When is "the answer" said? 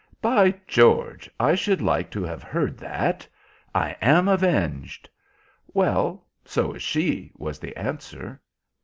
7.59-8.41